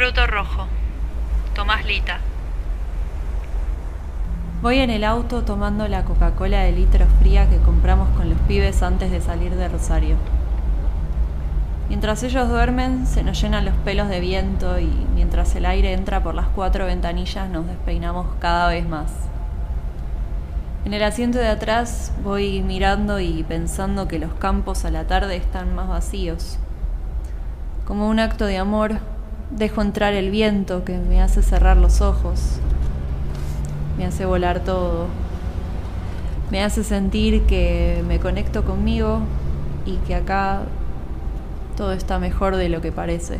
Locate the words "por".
16.22-16.34